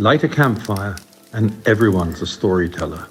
[0.00, 0.96] Light a campfire,
[1.34, 3.06] and everyone's a storyteller.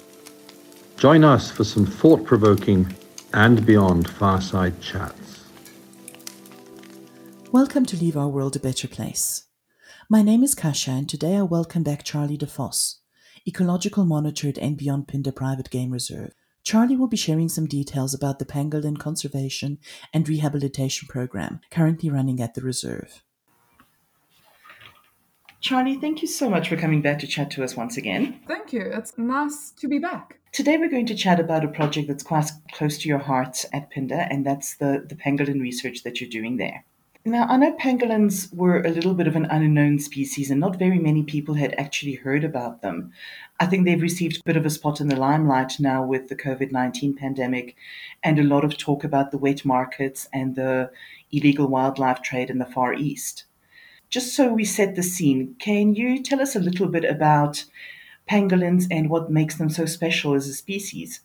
[0.96, 2.92] Join us for some thought provoking
[3.32, 5.44] and beyond fireside chats.
[7.52, 9.44] Welcome to Leave Our World a Better Place.
[10.08, 12.96] My name is Kasia, and today I welcome back Charlie DeVos,
[13.46, 16.32] ecological monitor at and Beyond Phinda Private Game Reserve.
[16.64, 19.78] Charlie will be sharing some details about the pangolin conservation
[20.12, 23.22] and rehabilitation program currently running at the reserve.
[25.60, 28.40] Charlie, thank you so much for coming back to chat to us once again.
[28.48, 28.80] Thank you.
[28.80, 30.38] It's nice to be back.
[30.52, 33.92] Today we're going to chat about a project that's quite close to your heart at
[33.92, 36.84] Phinda, and that's the, the pangolin research that you're doing there.
[37.26, 40.98] Now, I know pangolins were a little bit of an unknown species, and not very
[40.98, 43.12] many people had actually heard about them.
[43.60, 46.36] I think they've received a bit of a spot in the limelight now with the
[46.36, 47.76] COVID 19 pandemic
[48.22, 50.90] and a lot of talk about the wet markets and the
[51.30, 53.44] illegal wildlife trade in the Far East.
[54.10, 57.64] Just so we set the scene, can you tell us a little bit about
[58.28, 61.20] pangolins and what makes them so special as a species?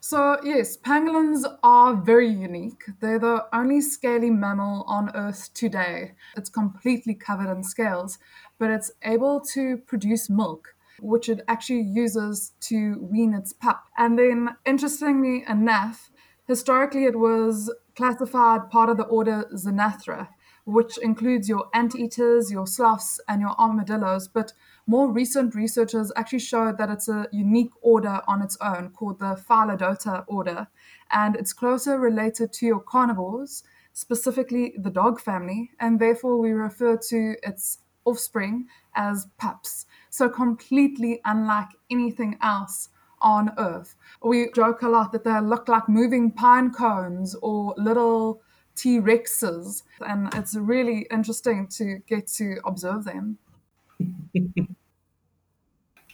[0.00, 2.82] So, yes, pangolins are very unique.
[3.00, 6.14] They're the only scaly mammal on Earth today.
[6.36, 8.18] It's completely covered in scales,
[8.58, 13.84] but it's able to produce milk, which it actually uses to wean its pup.
[13.96, 16.10] And then, interestingly enough,
[16.48, 20.28] historically it was classified part of the order Xenarthra,
[20.68, 24.28] which includes your anteaters, your sloths, and your armadillos.
[24.28, 24.52] But
[24.86, 29.34] more recent researchers actually showed that it's a unique order on its own called the
[29.48, 30.68] Pholidota order,
[31.10, 36.98] and it's closer related to your carnivores, specifically the dog family, and therefore we refer
[36.98, 39.86] to its offspring as pups.
[40.10, 42.90] So completely unlike anything else
[43.22, 43.96] on Earth.
[44.22, 48.42] We joke a lot that they look like moving pine cones or little
[48.78, 53.38] T Rexes, and it's really interesting to get to observe them.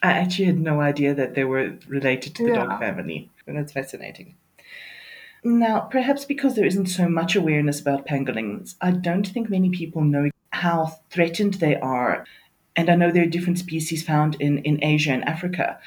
[0.02, 2.64] I actually had no idea that they were related to the yeah.
[2.64, 3.30] dog family.
[3.46, 4.36] And that's fascinating.
[5.42, 10.02] Now, perhaps because there isn't so much awareness about pangolins, I don't think many people
[10.02, 12.24] know how threatened they are.
[12.76, 15.78] And I know there are different species found in, in Asia and Africa.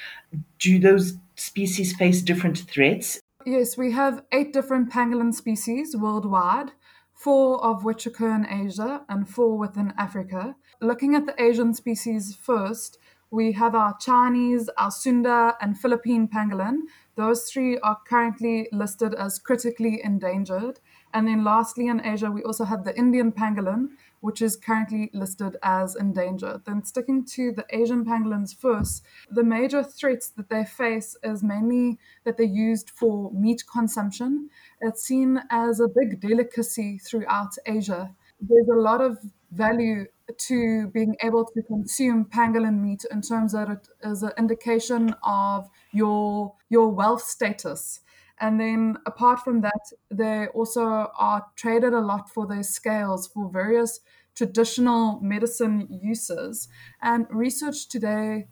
[0.59, 3.19] Do those species face different threats?
[3.49, 6.73] Yes, we have eight different pangolin species worldwide,
[7.13, 10.57] four of which occur in Asia and four within Africa.
[10.81, 12.97] Looking at the Asian species first,
[13.31, 16.87] we have our Chinese, our Sunda, and Philippine pangolin.
[17.15, 20.81] Those three are currently listed as critically endangered.
[21.13, 23.91] And then lastly, in Asia, we also have the Indian pangolin,
[24.27, 26.65] which is currently listed as endangered.
[26.65, 31.97] Then, sticking to the Asian pangolins first, the major threats that they face is mainly
[32.25, 34.49] that they're used for meat consumption.
[34.81, 38.13] It's seen as a big delicacy throughout Asia.
[38.41, 39.17] There's a lot of
[39.51, 40.07] value
[40.49, 45.69] to being able to consume pangolin meat in terms that it is an indication of
[45.93, 48.01] your your wealth status.
[48.39, 53.49] And then apart from that, they also are traded a lot for their scales for
[53.49, 53.99] various
[54.37, 56.69] traditional medicine uses.
[57.01, 58.47] And research today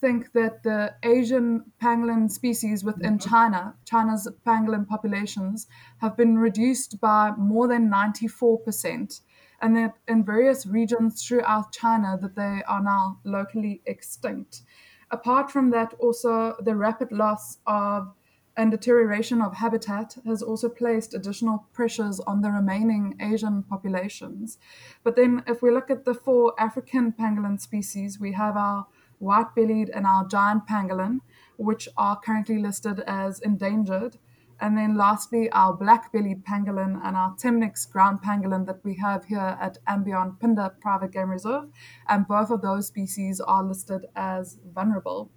[0.00, 3.28] think that the Asian pangolin species within mm-hmm.
[3.28, 5.66] China, China's pangolin populations,
[5.98, 9.20] have been reduced by more than 94%
[9.62, 14.62] and that in various regions throughout China that they are now locally extinct.
[15.10, 18.14] Apart from that, also the rapid loss of
[18.60, 24.58] and deterioration of habitat has also placed additional pressures on the remaining Asian populations.
[25.02, 28.86] But then, if we look at the four African pangolin species, we have our
[29.18, 31.20] white bellied and our giant pangolin,
[31.56, 34.18] which are currently listed as endangered.
[34.60, 39.56] And then lastly, our black-bellied pangolin and our Temminck's ground pangolin that we have here
[39.58, 41.70] at and Beyond Phinda Private Game Reserve.
[42.06, 45.30] And both of those species are listed as vulnerable.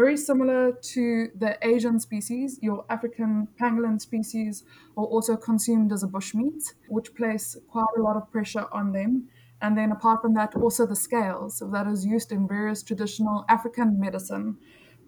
[0.00, 4.64] Very similar to the Asian species, your African pangolin species
[4.96, 9.28] are also consumed as a bushmeat, which place quite a lot of pressure on them.
[9.60, 11.62] And then apart from that, also the scales.
[11.70, 14.56] That is used in various traditional African medicine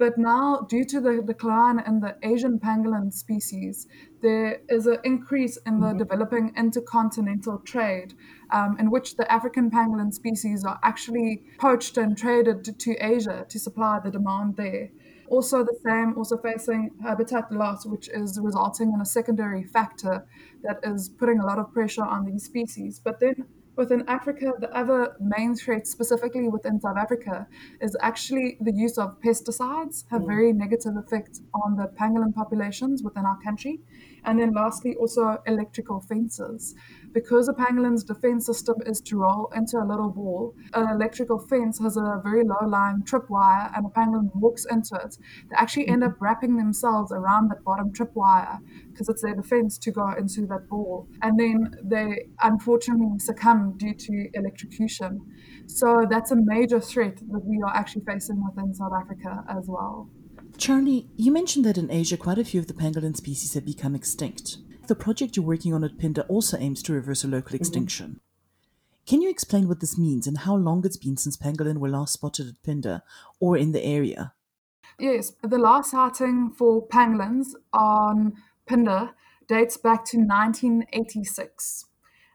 [0.02, 3.86] but now, due to the decline in the Asian pangolin species,
[4.20, 5.98] there is an increase in the mm-hmm.
[5.98, 8.14] developing intercontinental trade,
[8.50, 13.46] um, in which the African pangolin species are actually poached and traded to, to Asia
[13.48, 14.90] to supply the demand there.
[15.28, 20.26] Also, the same, also facing habitat loss, which is resulting in a secondary factor
[20.64, 22.98] that is putting a lot of pressure on these species.
[22.98, 23.46] But then
[23.76, 27.46] within Africa, the other main threat, specifically within South Africa,
[27.80, 30.26] is actually the use of pesticides have mm.
[30.26, 33.80] very negative effects on the pangolin populations within our country.
[34.24, 36.74] And then lastly, also electrical fences.
[37.12, 41.78] Because a pangolin's defense system is to roll into a little ball, an electrical fence
[41.80, 45.18] has a very low lying tripwire, and a pangolin walks into it.
[45.50, 48.60] They actually end up wrapping themselves around that bottom tripwire
[48.90, 51.08] because it's their defense to go into that ball.
[51.20, 55.20] And then they unfortunately succumb due to electrocution.
[55.66, 60.08] So that's a major threat that we are actually facing within South Africa as well.
[60.58, 63.94] Charlie, you mentioned that in Asia, quite a few of the pangolin species have become
[63.94, 64.58] extinct.
[64.86, 68.06] The project you're working on at Phinda also aims to reverse a local extinction.
[68.06, 68.16] Mm-hmm.
[69.06, 72.12] Can you explain what this means and how long it's been since pangolin were last
[72.12, 73.02] spotted at Phinda
[73.40, 74.32] or in the area?
[74.98, 78.34] Yes, the last sighting for pangolins on
[78.68, 79.14] Phinda
[79.48, 81.86] dates back to 1986.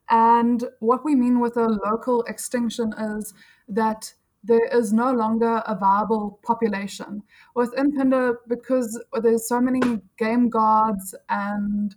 [0.10, 3.34] And what we mean with a local extinction is
[3.68, 4.14] that
[4.44, 7.24] there is no longer a viable population
[7.56, 11.96] within Phinda because there's so many game guards and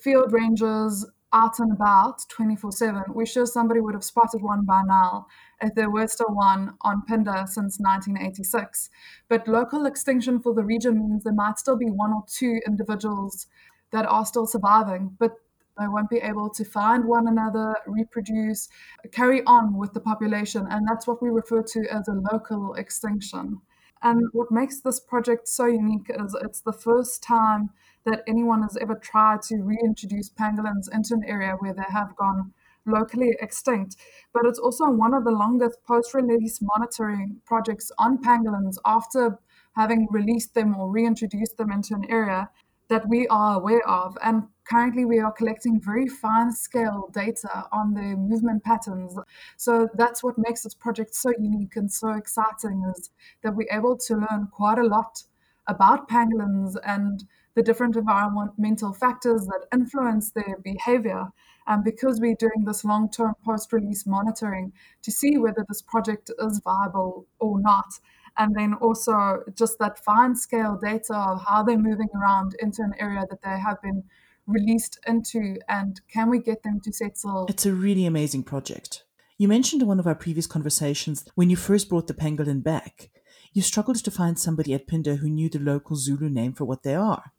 [0.00, 3.02] field rangers out and about 24 7.
[3.08, 5.26] We're sure somebody would have spotted one by now
[5.60, 8.90] if there were still one on Phinda since 1986.
[9.28, 13.46] But local extinction for the region means there might still be one or two individuals
[13.92, 15.32] that are still surviving, but
[15.78, 18.68] they won't be able to find one another, reproduce,
[19.10, 20.66] carry on with the population.
[20.70, 23.60] And that's what we refer to as a local extinction.
[24.02, 27.70] And what makes this project so unique is it's the first time
[28.04, 32.52] that anyone has ever tried to reintroduce pangolins into an area where they have gone
[32.84, 33.96] locally extinct.
[34.34, 39.38] But it's also one of the longest post release monitoring projects on pangolins after
[39.76, 42.50] having released them or reintroduced them into an area
[42.88, 44.18] that we are aware of.
[44.22, 49.16] And currently, we are collecting very fine scale data on their movement patterns.
[49.56, 53.10] So that's what makes this project so unique and so exciting is
[53.42, 55.22] that we're able to learn quite a lot
[55.66, 57.24] about pangolins and
[57.54, 61.28] the different environmental factors that influence their behavior.
[61.66, 64.72] And because we're doing this long term post release monitoring
[65.02, 68.00] to see whether this project is viable or not,
[68.36, 72.94] and then also just that fine scale data of how they're moving around into an
[72.98, 74.02] area that they have been
[74.46, 79.04] released into and can we get them to settle it's a really amazing project
[79.38, 83.10] you mentioned in one of our previous conversations when you first brought the pangolin back
[83.52, 86.82] you struggled to find somebody at Phinda who knew the local Zulu name for what
[86.82, 87.32] they are.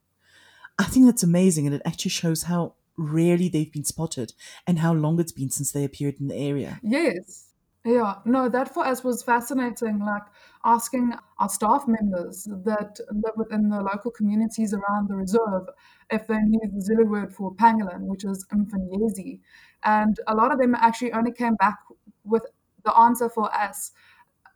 [0.77, 4.33] I think that's amazing and it actually shows how rarely they've been spotted
[4.67, 6.79] and how long it's been since they appeared in the area.
[6.83, 7.49] Yes.
[7.85, 9.99] Yeah, no, that for us was fascinating.
[9.99, 10.23] Like
[10.63, 15.67] asking our staff members that live within the local communities around the reserve
[16.09, 19.41] if they knew the Zulu word for pangolin, which is mfanyezi.
[19.83, 21.77] And a lot of them actually only came back
[22.23, 22.43] with
[22.85, 23.91] the answer for us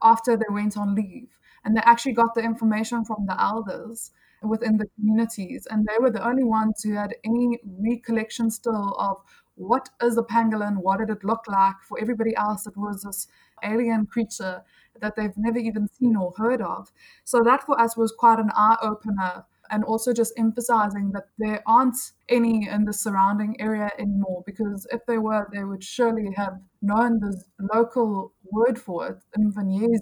[0.01, 1.37] after they went on leave.
[1.65, 5.67] And they actually got the information from the elders within the communities.
[5.69, 9.17] And they were the only ones who had any recollection still of
[9.57, 10.77] what is a pangolin?
[10.77, 11.75] What did it look like?
[11.87, 13.27] For everybody else, it was this
[13.63, 14.63] alien creature
[15.01, 16.91] that they've never even seen or heard of.
[17.23, 19.45] So that for us was quite an eye opener.
[19.69, 21.97] And also just emphasizing that there aren't
[22.29, 27.19] any in the surrounding area anymore, because if they were, they would surely have known
[27.19, 27.43] the
[27.73, 29.99] local word for it, Mvanyezi.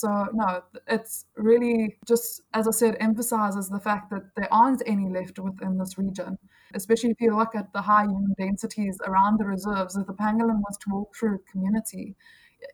[0.00, 5.08] So, no, it's really just, as I said, emphasizes the fact that there aren't any
[5.08, 6.38] left within this region
[6.74, 10.60] especially if you look at the high human densities around the reserves, if the pangolin
[10.60, 12.16] was to walk through a community,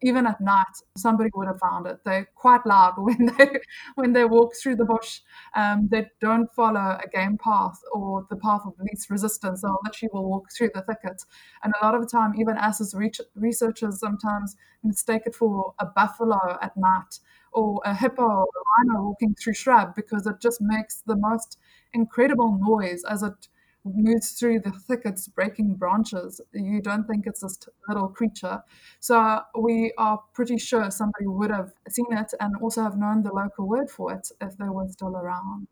[0.02, 0.66] even at night,
[0.96, 1.98] somebody would have found it.
[2.04, 3.60] They're quite loud when they
[3.94, 5.20] when they walk through the bush.
[5.54, 9.62] Um, they don't follow a game path or the path of least resistance.
[9.62, 11.22] They'll literally will walk through the thicket.
[11.62, 12.94] And a lot of the time, even us as
[13.34, 17.18] researchers sometimes mistake it for a buffalo at night
[17.52, 21.58] or a hippo or a rhino walking through shrub because it just makes the most
[21.92, 23.48] incredible noise as it
[23.84, 26.40] moves through the thickets, breaking branches.
[26.52, 27.58] You don't think it's this
[27.88, 28.62] little creature.
[29.00, 33.32] So we are pretty sure somebody would have seen it and also have known the
[33.32, 35.68] local word for it if they were still around.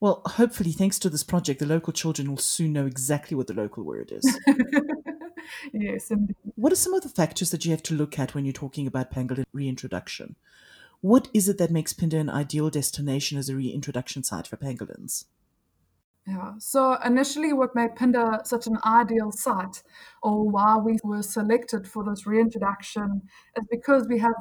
[0.00, 3.54] Well, hopefully, thanks to this project, the local children will soon know exactly what the
[3.54, 4.38] local word is.
[5.74, 6.36] yes, indeed.
[6.54, 8.86] What are some of the factors that you have to look at when you're talking
[8.86, 10.36] about pangolin reintroduction?
[11.02, 15.24] What is it that makes Phinda an ideal destination as a reintroduction site for pangolins?
[16.26, 16.52] Yeah.
[16.58, 19.82] So initially, what made Phinda such an ideal site,
[20.22, 23.22] or why we were selected for this reintroduction,
[23.56, 24.34] is because we have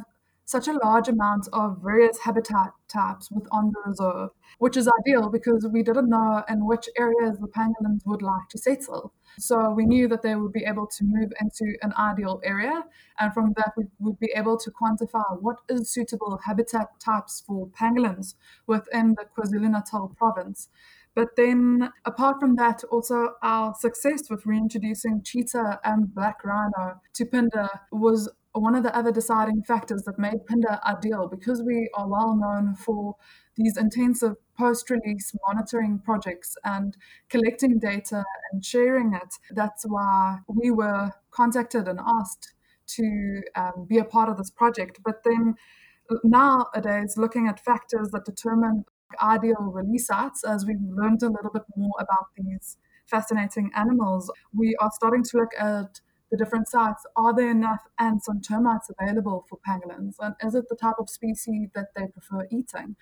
[0.45, 5.67] such a large amount of various habitat types within the reserve, which is ideal because
[5.71, 9.13] we didn't know in which areas the pangolins would like to settle.
[9.37, 12.83] So we knew that they would be able to move into an ideal area,
[13.19, 17.67] and from that we would be able to quantify what is suitable habitat types for
[17.67, 18.33] pangolins
[18.67, 20.69] within the KwaZulu-Natal province.
[21.15, 27.25] But then, apart from that, also our success with reintroducing cheetah and black rhino to
[27.25, 32.07] Phinda was one of the other deciding factors that made Phinda ideal because we are
[32.07, 33.15] well known for
[33.55, 36.95] these intensive post release monitoring projects and
[37.29, 39.35] collecting data and sharing it.
[39.51, 42.53] That's why we were contacted and asked
[42.87, 44.99] to um, be a part of this project.
[45.03, 45.55] But then
[46.23, 48.85] nowadays, looking at factors that determine
[49.21, 54.75] ideal release sites, as we've learned a little bit more about these fascinating animals, we
[54.79, 55.99] are starting to look at
[56.31, 57.05] the different sites.
[57.15, 60.15] Are there enough ants and termites available for pangolins?
[60.19, 62.95] And is it the type of species that they prefer eating?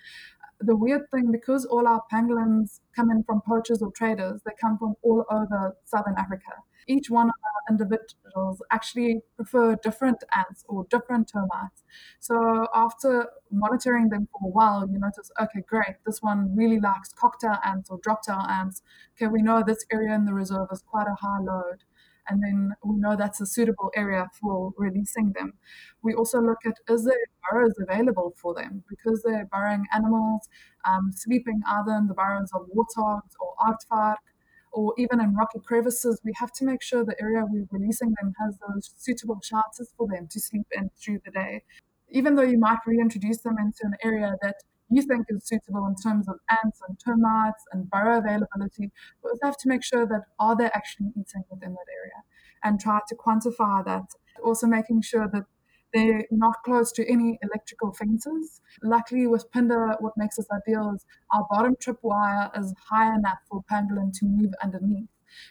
[0.60, 4.76] The weird thing, because all our pangolins come in from poachers or traders, they come
[4.76, 6.50] from all over southern Africa.
[6.88, 11.84] Each one of our individuals actually prefer different ants or different termites.
[12.18, 17.12] So after monitoring them for a while, you notice, okay, great, this one really likes
[17.12, 18.82] cocktail ants or droptail ants.
[19.16, 21.84] Okay, we know this area in the reserve is quite a high load
[22.28, 25.54] and then we know that's a suitable area for releasing them.
[26.02, 27.16] We also look at is there
[27.50, 30.48] burrows available for them because they're burrowing animals,
[30.84, 34.16] um, sleeping either in the burrows of warthogs or aardvark,
[34.72, 36.20] or even in rocky crevices.
[36.24, 40.06] We have to make sure the area we're releasing them has those suitable shelters for
[40.06, 41.62] them to sleep in through the day.
[42.10, 44.56] Even though you might reintroduce them into an area that
[44.90, 48.90] you think is suitable in terms of ants and termites and burrow availability,
[49.22, 52.22] but we have to make sure that are they actually eating within that area
[52.64, 54.10] and try to quantify that.
[54.42, 55.44] Also making sure that
[55.92, 58.60] they're not close to any electrical fences.
[58.82, 63.38] Luckily, with Phinda, what makes us ideal is our bottom trip wire is high enough
[63.48, 65.08] for pangolin to move underneath.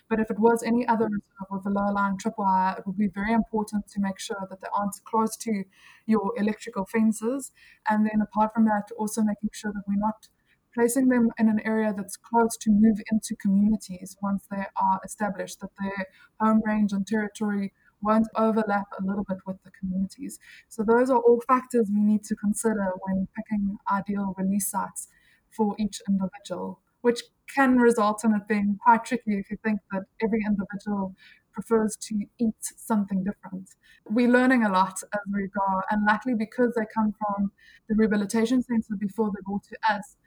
[0.10, 3.08] But if it was any other reserve with a low line tripwire, it would be
[3.08, 5.64] very important to make sure that they aren't close to
[6.06, 7.52] your electrical fences.
[7.90, 10.28] And then apart from that, also making sure that we're not
[10.74, 15.60] placing them in an area that's close to move into communities once they are established,
[15.60, 16.08] that their
[16.40, 20.38] home range and territory won't overlap a little bit with the communities.
[20.70, 25.08] So those are all factors we need to consider when picking ideal release sites
[25.50, 27.22] for each individual which
[27.56, 31.16] can result in it being quite tricky if you think that every individual
[31.54, 33.70] prefers to eat something different.
[34.10, 37.52] We're learning a lot as we go, and luckily because they come from
[37.88, 40.18] the rehabilitation centre before they go to us,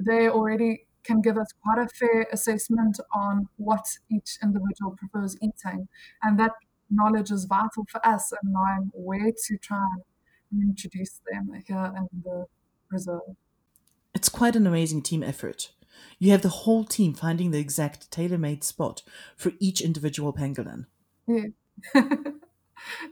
[0.00, 5.86] they already can give us quite a fair assessment on what each individual prefers eating,
[6.22, 6.52] and that
[6.88, 9.86] knowledge is vital for us in knowing where to try
[10.50, 12.46] and introduce them here in the
[12.90, 13.36] reserve.
[14.14, 15.72] It's quite an amazing team effort.
[16.18, 19.02] You have the whole team finding the exact tailor made spot
[19.36, 20.86] for each individual pangolin.
[21.26, 21.46] Yeah.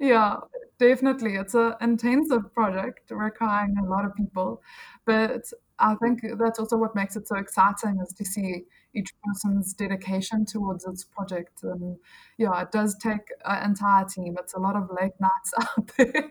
[0.01, 0.37] yeah,
[0.79, 1.35] definitely.
[1.37, 4.63] It's an intensive project requiring a lot of people.
[5.05, 5.45] But
[5.79, 8.63] I think that's also what makes it so exciting is to see
[8.95, 11.63] each person's dedication towards its project.
[11.63, 11.97] And
[12.39, 14.37] yeah, it does take an entire team.
[14.39, 16.29] It's a lot of late nights out there.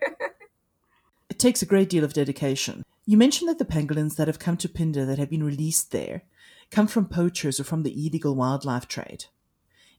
[1.28, 2.82] it takes a great deal of dedication.
[3.06, 6.22] You mentioned that the pangolins that have come to Phinda that have been released there
[6.74, 9.26] come from poachers or from the illegal wildlife trade.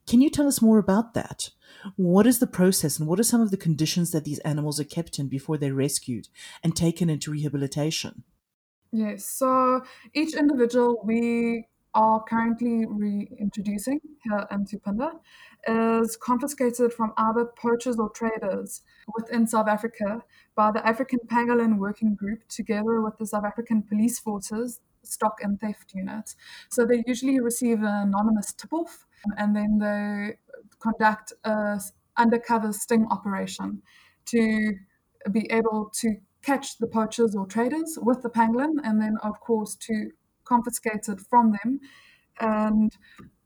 [0.05, 1.49] Can you tell us more about that?
[1.95, 4.83] What is the process and what are some of the conditions that these animals are
[4.83, 6.27] kept in before they're rescued
[6.63, 8.23] and taken into rehabilitation?
[8.91, 15.11] Yes, so each individual we are currently reintroducing here into Phinda
[15.65, 18.81] is confiscated from either poachers or traders
[19.15, 20.23] within South Africa
[20.55, 25.59] by the African Pangolin Working Group together with the South African police forces stock and
[25.59, 26.35] theft unit.
[26.69, 29.05] So they usually receive an anonymous tip off
[29.37, 30.37] and then they
[30.79, 31.81] conduct a
[32.17, 33.81] undercover sting operation
[34.25, 34.73] to
[35.31, 39.75] be able to catch the poachers or traders with the pangolin and then of course
[39.75, 40.11] to
[40.43, 41.79] confiscate it from them
[42.39, 42.95] and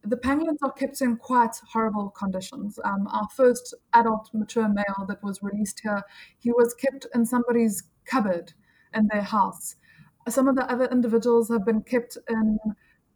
[0.03, 2.79] the pangolins are kept in quite horrible conditions.
[2.83, 6.03] Um, our first adult mature male that was released here,
[6.37, 8.53] he was kept in somebody's cupboard
[8.93, 9.75] in their house
[10.27, 12.59] some of the other individuals have been kept in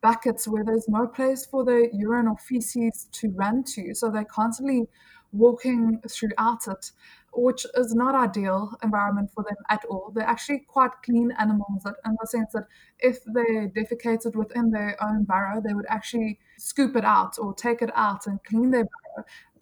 [0.02, 3.94] buckets where there's no place for the urine or feces to run to.
[3.94, 4.84] So they're constantly
[5.32, 6.92] walking throughout it,
[7.34, 10.12] which is not ideal environment for them at all.
[10.14, 12.68] They're actually quite clean animals in the sense that
[13.00, 17.82] if they defecated within their own burrow, they would actually scoop it out or take
[17.82, 19.03] it out and clean their burrow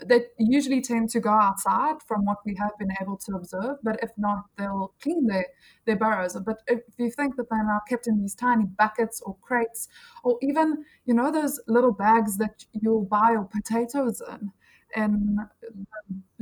[0.06, 4.00] they usually tend to go outside from what we have been able to observe, but
[4.02, 5.46] if not, they'll clean their,
[5.86, 6.38] their burrows.
[6.46, 9.88] But if you think that they're now kept in these tiny buckets or crates,
[10.24, 14.52] or even, you know, those little bags that you'll buy your potatoes in,
[14.96, 15.38] in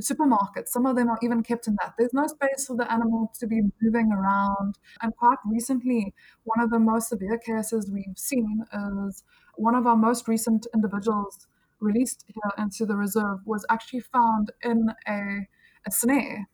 [0.00, 0.68] supermarkets.
[0.68, 1.94] Some of them are even kept in that.
[1.98, 4.78] There's no space for the animal to be moving around.
[5.02, 6.14] And quite recently,
[6.44, 8.64] one of the most severe cases we've seen
[9.06, 9.22] is
[9.56, 11.46] one of our most recent individuals
[11.80, 15.46] released here into the reserve was actually found in a,
[15.86, 16.48] a snare.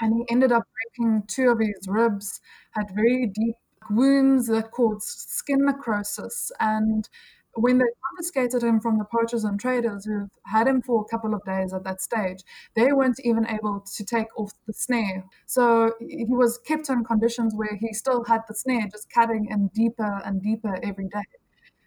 [0.00, 0.64] And he ended up
[0.96, 2.40] breaking two of his ribs,
[2.72, 3.56] had very deep
[3.90, 6.52] wounds that caused skin necrosis.
[6.60, 7.08] And
[7.54, 11.34] when they confiscated him from the poachers and traders who had him for a couple
[11.34, 12.42] of days at that stage,
[12.76, 15.24] they weren't even able to take off the snare.
[15.46, 19.68] So he was kept in conditions where he still had the snare, just cutting in
[19.74, 21.24] deeper and deeper every day.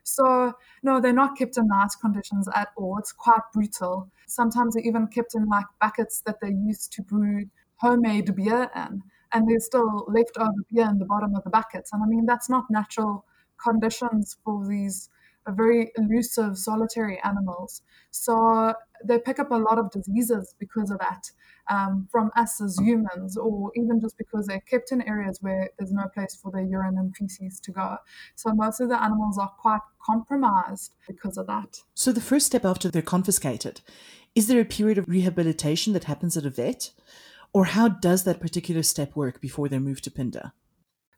[0.03, 0.53] So,
[0.83, 2.97] no, they're not kept in nice conditions at all.
[2.97, 4.09] It's quite brutal.
[4.27, 9.03] Sometimes they're even kept in like buckets that they used to brew homemade beer in,
[9.33, 11.91] and there's still leftover beer in the bottom of the buckets.
[11.93, 13.25] And I mean, that's not natural
[13.63, 15.09] conditions for these
[15.45, 17.81] uh, very elusive solitary animals.
[18.11, 21.31] So they pick up a lot of diseases because of that
[21.69, 25.91] um, from us as humans, or even just because they're kept in areas where there's
[25.91, 27.97] no place for their urine and feces to go.
[28.35, 31.81] So most of the animals are quite compromised because of that.
[31.93, 33.81] So the first step after they're confiscated,
[34.35, 36.91] is there a period of rehabilitation that happens at a vet?
[37.53, 40.53] Or how does that particular step work before they're moved to Phinda?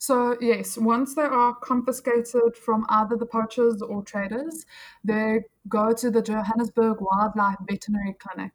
[0.03, 4.65] So, yes, once they are confiscated from either the poachers or traders,
[5.01, 8.51] they go to the Johannesburg Wildlife Veterinary Clinic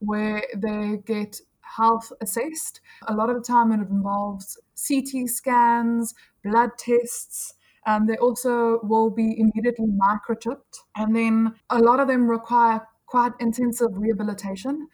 [0.00, 2.82] where they get health assessed.
[3.08, 6.14] A lot of the time, it involves CT scans,
[6.44, 7.54] blood tests.
[7.86, 10.80] and they also will be immediately microchipped.
[10.96, 14.86] And then a lot of them require quite intensive rehabilitation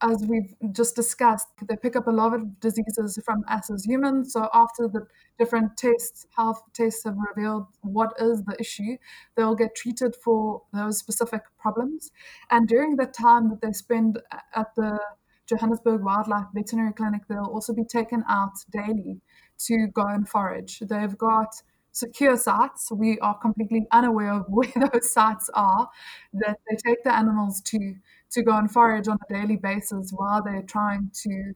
[0.00, 4.32] as we've just discussed, they pick up a lot of diseases from us as humans.
[4.32, 5.06] So after the
[5.38, 8.96] different tests, health tests have revealed what is the issue,
[9.36, 12.10] they'll get treated for those specific problems.
[12.50, 14.20] And during the time that they spend
[14.54, 14.98] at the
[15.46, 19.20] Johannesburg Wildlife Veterinary Clinic, they'll also be taken out daily
[19.66, 20.80] to go and forage.
[20.80, 21.62] They've got
[21.92, 22.90] secure sites.
[22.92, 25.88] We are completely unaware of where those sites are
[26.34, 27.94] that they take the animals to
[28.30, 31.54] to go and forage on a daily basis while they're trying to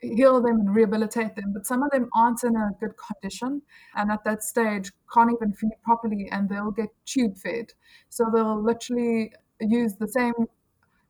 [0.00, 1.52] heal them and rehabilitate them.
[1.52, 3.62] But some of them aren't in a good condition
[3.94, 7.72] and at that stage can't even feed properly and they'll get tube fed.
[8.08, 10.34] So they'll literally use the same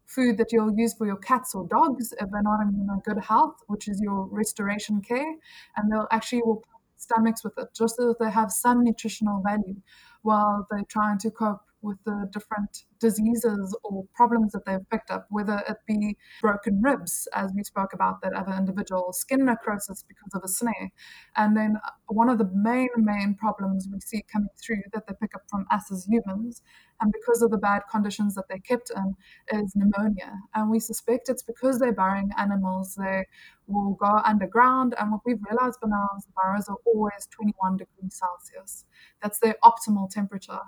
[0.07, 3.57] food that you'll use for your cats or dogs if they're not in good health,
[3.69, 5.37] which is your restoration care,
[5.77, 6.65] and they'll actually will
[6.97, 9.77] stomachs with it just so that they have some nutritional value
[10.23, 15.27] while they're trying to cope with the different diseases or problems that they've picked up,
[15.31, 20.35] whether it be broken ribs, as we spoke about that other individual, skin necrosis because
[20.35, 20.91] of a snare.
[21.37, 25.35] And then one of the main, main problems we see coming through that they pick
[25.35, 26.63] up from us as humans,
[27.01, 29.15] and because of the bad conditions that they're kept in,
[29.59, 30.35] is pneumonia.
[30.55, 33.25] And we suspect it's because they're burying animals, they
[33.67, 34.95] will go underground.
[34.99, 38.85] And what we've realized by now is the burrows are always 21 degrees Celsius.
[39.23, 40.61] That's their optimal temperature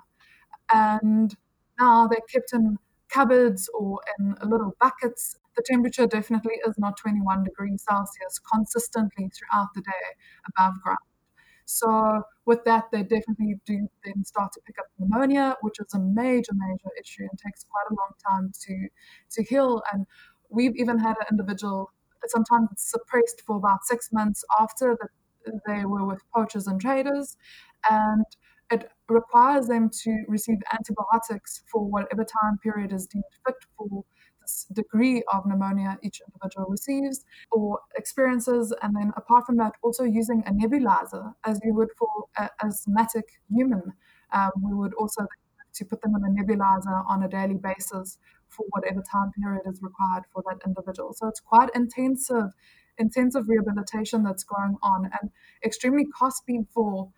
[0.71, 1.35] and
[1.79, 2.77] now they're kept in
[3.09, 5.37] cupboards or in little buckets.
[5.55, 10.03] The temperature definitely is not 21 degrees Celsius consistently throughout the day
[10.47, 10.97] above ground.
[11.65, 15.99] So with that, they definitely do then start to pick up pneumonia, which is a
[15.99, 18.87] major, major issue and takes quite a long time to
[19.31, 19.81] to heal.
[19.91, 20.05] And
[20.49, 21.91] we've even had an individual.
[22.27, 25.09] Sometimes it's suppressed for about six months after that
[25.67, 27.37] they were with poachers and traders,
[27.89, 28.25] and
[28.71, 34.03] it requires them to receive antibiotics for whatever time period is deemed fit for
[34.41, 38.73] this degree of pneumonia each individual receives or experiences.
[38.81, 43.25] And then, apart from that, also using a nebulizer as you would for an asthmatic
[43.49, 43.93] human.
[44.31, 45.27] Um, we would also
[45.75, 49.81] to put them in a nebulizer on a daily basis for whatever time period is
[49.81, 51.13] required for that individual.
[51.13, 52.51] So it's quite intensive,
[52.97, 55.31] intensive rehabilitation that's going on and
[55.65, 57.09] extremely costly for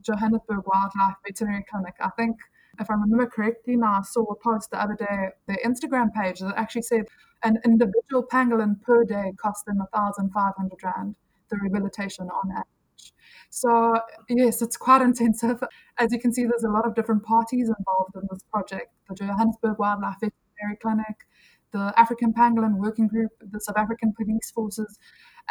[0.00, 1.94] Johannesburg Wildlife Veterinary Clinic.
[2.00, 2.36] I think,
[2.78, 6.40] if I remember correctly, now I saw a post the other day, their Instagram page
[6.40, 7.06] that actually said
[7.42, 11.16] an individual pangolin per day cost them 1,500 Rand,
[11.50, 13.12] the rehabilitation on average.
[13.50, 15.62] So, yes, it's quite intensive.
[15.98, 19.14] As you can see, there's a lot of different parties involved in this project the
[19.14, 21.26] Johannesburg Wildlife Veterinary Clinic,
[21.76, 24.98] the African Pangolin Working Group, the South African Police Forces,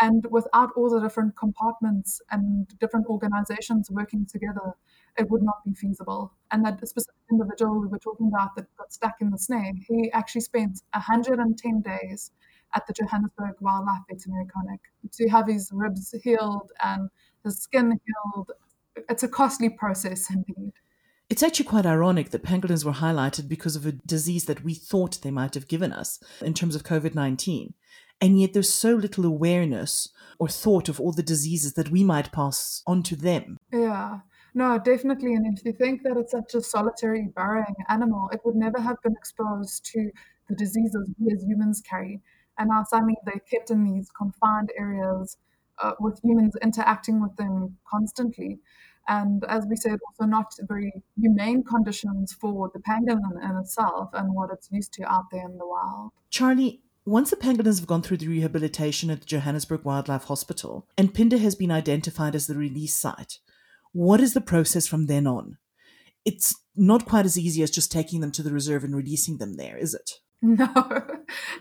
[0.01, 4.73] and without all the different compartments and different organizations working together,
[5.17, 6.33] it would not be feasible.
[6.51, 10.11] And that specific individual we were talking about that got stuck in the snare, he
[10.11, 12.31] actually spent 110 days
[12.75, 14.81] at the Johannesburg Wildlife Veterinary Clinic
[15.13, 17.09] to have his ribs healed and
[17.43, 18.51] his skin healed.
[19.09, 20.73] It's a costly process indeed.
[21.29, 25.21] It's actually quite ironic that pangolins were highlighted because of a disease that we thought
[25.21, 27.73] they might have given us in terms of COVID 19.
[28.21, 30.09] And yet there's so little awareness
[30.39, 33.57] or thought of all the diseases that we might pass on to them.
[33.73, 34.19] Yeah.
[34.53, 35.33] No, definitely.
[35.33, 38.95] And if you think that it's such a solitary burrowing animal, it would never have
[39.03, 40.11] been exposed to
[40.47, 42.21] the diseases we as humans carry.
[42.57, 45.38] And now suddenly they're kept in these confined areas
[45.81, 48.59] uh, with humans interacting with them constantly.
[49.08, 54.34] And as we said, also not very humane conditions for the pangolin in itself and
[54.34, 56.12] what it's used to out there in the wild.
[56.30, 61.13] Charlie, once the pangolins have gone through the rehabilitation at the Johannesburg Wildlife Hospital and
[61.13, 63.39] Phinda has been identified as the release site,
[63.91, 65.58] what is the process from then on?
[66.26, 69.56] It's not quite as easy as just taking them to the reserve and releasing them
[69.56, 70.20] there, is it?
[70.60, 70.67] No,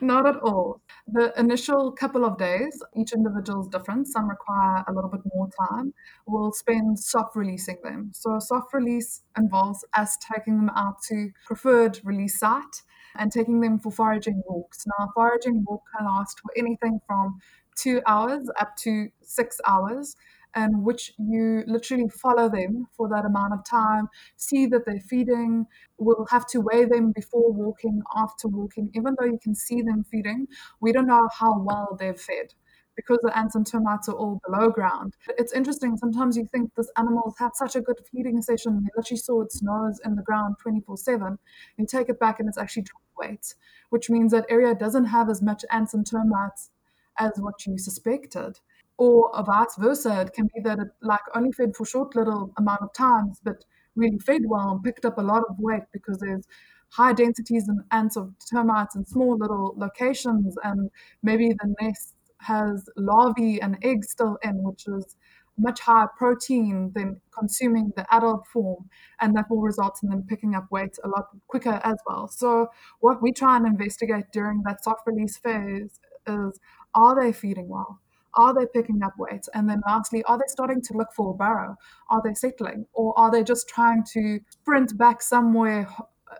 [0.02, 0.82] not at all.
[1.06, 4.08] The initial couple of days, each individual is different.
[4.08, 5.94] Some require a little bit more time.
[6.26, 8.10] We'll spend soft releasing them.
[8.12, 12.82] So, soft release involves us taking them out to preferred release site
[13.16, 14.84] and taking them for foraging walks.
[14.86, 17.38] Now, foraging walk can last for anything from
[17.76, 20.14] two hours up to six hours
[20.54, 25.66] and which you literally follow them for that amount of time, see that they're feeding.
[25.98, 28.90] We'll have to weigh them before walking, after walking.
[28.94, 30.46] Even though you can see them feeding,
[30.80, 32.54] we don't know how well they've fed
[32.96, 35.14] because the ants and termites are all below ground.
[35.36, 35.96] It's interesting.
[35.96, 38.82] Sometimes you think this animal's had such a good feeding session.
[38.82, 41.38] You literally saw its nose in the ground 24 7.
[41.76, 43.54] You take it back and it's actually dropped weight,
[43.90, 46.70] which means that area doesn't have as much ants and termites
[47.18, 48.58] as what you suspected
[48.96, 50.20] or vice versa.
[50.22, 53.64] It can be that it like only fed for short little amount of times, but
[53.96, 56.46] really fed well and picked up a lot of weight because there's
[56.90, 60.90] high densities and ants of termites in small little locations, and
[61.22, 65.16] maybe the nest has larvae and eggs still in, which is
[65.56, 68.88] much higher protein than consuming the adult form,
[69.20, 72.26] and that will result in them picking up weight a lot quicker as well.
[72.28, 72.68] So,
[73.00, 76.58] what we try and investigate during that soft release phase is
[76.94, 78.00] are they feeding well?
[78.36, 79.46] Are they picking up weight?
[79.54, 81.76] And then lastly, are they starting to look for a burrow?
[82.10, 82.86] Are they settling?
[82.92, 85.88] Or are they just trying to sprint back somewhere,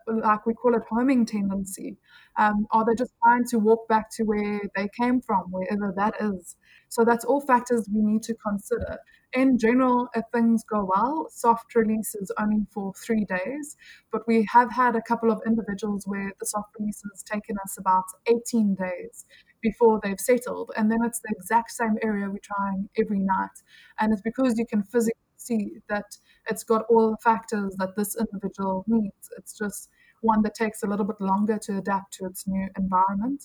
[0.07, 1.96] like we call it homing tendency?
[2.37, 6.14] Um, are they just trying to walk back to where they came from, wherever that
[6.20, 6.57] is?
[6.88, 8.98] So that's all factors we need to consider.
[9.33, 13.76] In general, if things go well, soft release is only for three days,
[14.12, 17.76] but we have had a couple of individuals where the soft release has taken us
[17.76, 19.26] about 18 days
[19.64, 20.70] before they've settled.
[20.77, 23.57] And then it's the exact same area we're trying every night.
[23.98, 26.09] And it's because you can physically see that
[26.50, 29.24] it's got all the factors that this individual needs.
[29.38, 29.88] It's just
[30.20, 33.40] one that takes a little bit longer to adapt to its new environment.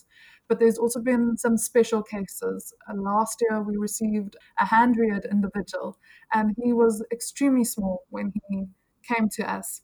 [0.48, 2.74] But there's also been some special cases.
[2.88, 5.98] Uh, last year, we received a hand-reared individual,
[6.32, 8.66] and he was extremely small when he
[9.10, 9.82] came to us.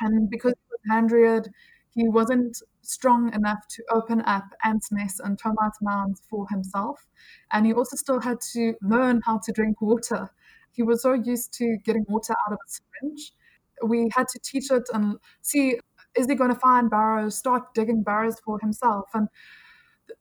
[0.00, 1.48] And because he was hand-reared,
[1.94, 7.06] he wasn't strong enough to open up ants' nests and termite mounds for himself.
[7.52, 10.30] And he also still had to learn how to drink water.
[10.72, 13.32] He was so used to getting water out of a syringe.
[13.84, 15.78] We had to teach it and see
[16.16, 19.08] is he going to find burrows, start digging burrows for himself.
[19.14, 19.28] And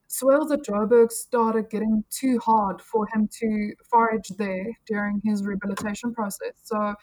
[0.10, 6.14] soils at Joburg started getting too hard for him to forage there during his rehabilitation
[6.16, 6.54] process.
[6.64, 6.96] So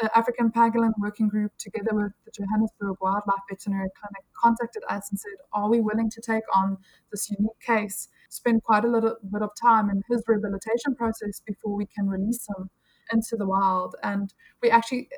[0.00, 5.18] the African Pangolin Working Group, together with the Johannesburg Wildlife Veterinary Clinic, contacted us and
[5.18, 6.78] said, Are we willing to take on
[7.10, 11.74] this unique case, spend quite a little bit of time in his rehabilitation process before
[11.74, 12.70] we can release him
[13.12, 13.96] into the wild?
[14.04, 15.08] And we actually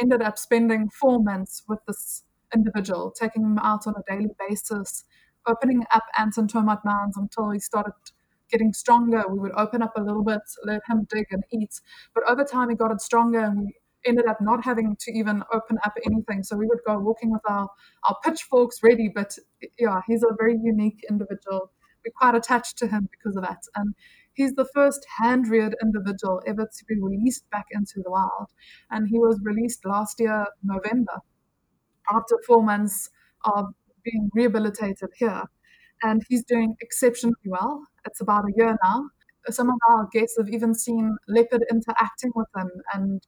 [0.00, 2.22] ended up spending four months with this
[2.54, 5.04] individual, taking him out on a daily basis,
[5.46, 7.92] opening up ants and termite mounds until he started
[8.50, 9.24] getting stronger.
[9.28, 11.80] We would open up a little bit, let him dig and eat.
[12.14, 13.74] But over time, he got it stronger and we
[14.04, 16.42] ended up not having to even open up anything.
[16.42, 17.68] So we would go walking with our,
[18.08, 19.10] our pitchforks ready.
[19.12, 19.36] But
[19.78, 21.70] yeah, he's a very unique individual.
[22.04, 23.62] We're quite attached to him because of that.
[23.76, 23.94] And
[24.34, 28.50] he's the first hand reared individual ever to be released back into the wild.
[28.90, 31.20] And he was released last year, November,
[32.12, 33.10] after four months
[33.44, 33.66] of
[34.04, 35.44] being rehabilitated here.
[36.02, 37.84] And he's doing exceptionally well.
[38.06, 39.08] It's about a year now.
[39.50, 43.22] Some of our guests have even seen leopard interacting with him and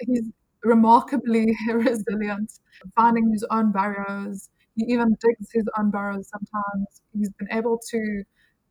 [0.00, 0.30] he's
[0.64, 2.52] remarkably resilient,
[2.94, 4.48] finding his own burrows.
[4.74, 7.02] He even digs his own burrows sometimes.
[7.12, 8.24] He's been able to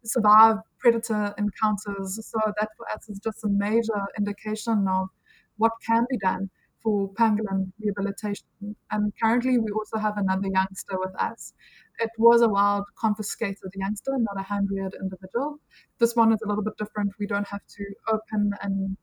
[0.04, 2.20] survive predator encounters.
[2.30, 5.08] So that for us is just a major indication of
[5.58, 6.50] what can be done
[6.86, 8.46] for pangolin rehabilitation.
[8.92, 11.54] And currently we also have another youngster with us.
[11.98, 15.58] It was a wild confiscated youngster, not a hand-reared individual.
[16.00, 17.14] This one is a little bit different.
[17.20, 18.96] We don't have to open and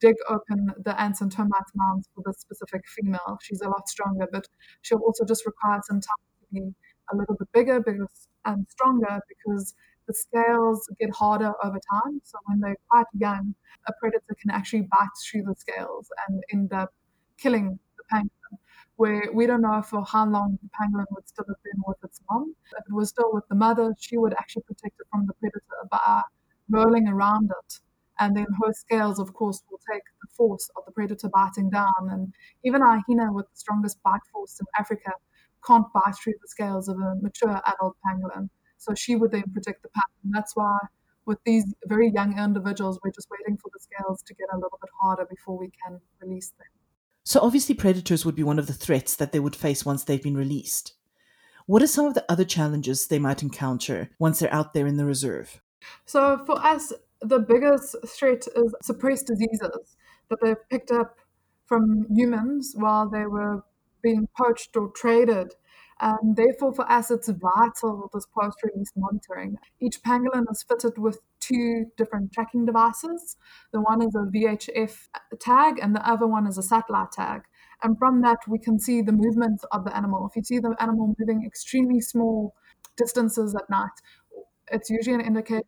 [0.00, 3.36] dig open the ants and termites mounds for this specific female.
[3.42, 4.46] She's a lot stronger, but
[4.82, 6.74] she'll also just require some time to be
[7.12, 8.06] a little bit bigger, bigger
[8.44, 9.74] and stronger because
[10.06, 12.20] the scales get harder over time.
[12.24, 13.54] So when they're quite young,
[13.86, 16.92] a predator can actually bite through the scales and end up
[17.38, 18.58] killing the pangolin.
[18.96, 22.20] Where we don't know for how long the pangolin would still have been with its
[22.30, 22.54] mom.
[22.78, 25.62] If it was still with the mother, she would actually protect it from the predator
[25.90, 26.22] by
[26.68, 27.80] rolling around it.
[28.18, 32.10] And then her scales, of course, will take the force of the predator biting down.
[32.10, 32.32] And
[32.64, 35.12] even our hyena with the strongest bite force in Africa
[35.66, 38.48] can't bite through the scales of a mature adult pangolin.
[38.82, 39.88] So she would then predict the.
[40.24, 40.76] And that's why
[41.24, 44.78] with these very young individuals, we're just waiting for the scales to get a little
[44.80, 46.66] bit harder before we can release them.
[47.24, 50.22] So obviously predators would be one of the threats that they would face once they've
[50.22, 50.94] been released.
[51.66, 54.96] What are some of the other challenges they might encounter once they're out there in
[54.96, 55.62] the reserve?
[56.04, 59.96] So for us, the biggest threat is suppressed diseases
[60.28, 61.18] that they've picked up
[61.66, 63.62] from humans while they were
[64.02, 65.54] being poached or traded.
[66.02, 69.56] And therefore, for us, it's vital this post release monitoring.
[69.80, 73.36] Each pangolin is fitted with two different tracking devices.
[73.72, 77.42] The one is a VHF tag, and the other one is a satellite tag.
[77.84, 80.28] And from that, we can see the movement of the animal.
[80.28, 82.56] If you see the animal moving extremely small
[82.96, 83.96] distances at night,
[84.72, 85.62] it's usually an indication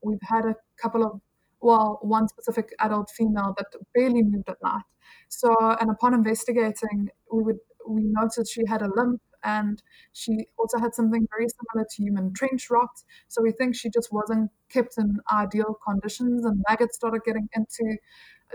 [0.00, 1.20] we've had a couple of
[1.60, 4.82] well, one specific adult female that barely moved at night.
[5.28, 10.78] So, and upon investigating, we would we noticed she had a limp and she also
[10.78, 13.02] had something very similar to human trench rot.
[13.28, 17.98] So we think she just wasn't kept in ideal conditions, and maggots started getting into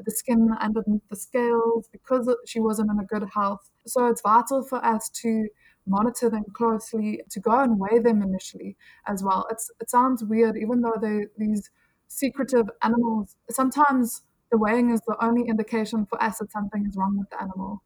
[0.04, 3.70] the skin underneath the scales because she wasn't in a good health.
[3.88, 5.48] So it's vital for us to
[5.88, 9.48] monitor them closely, to go and weigh them initially as well.
[9.50, 11.70] It's it sounds weird, even though they these
[12.08, 13.36] secretive animals.
[13.50, 17.42] Sometimes the weighing is the only indication for us that something is wrong with the
[17.42, 17.82] animal.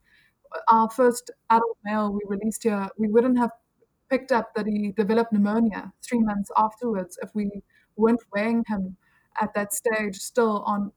[0.68, 3.50] Our first adult male we released here, we wouldn't have
[4.10, 7.62] picked up that he developed pneumonia three months afterwards if we
[7.96, 8.96] weren't weighing him
[9.40, 10.92] at that stage still on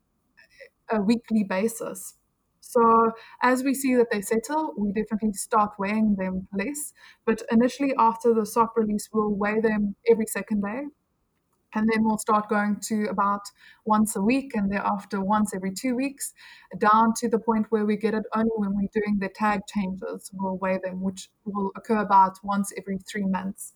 [0.91, 2.17] a weekly basis.
[2.59, 6.93] So as we see that they settle, we definitely start weighing them less.
[7.25, 10.85] But initially, after the soft release, we'll weigh them every second day
[11.75, 13.41] and then we'll start going to about
[13.85, 16.33] once a week and thereafter once every two weeks
[16.77, 20.31] down to the point where we get it only when we're doing the tag changes.
[20.33, 23.73] We'll weigh them which will occur about once every three months.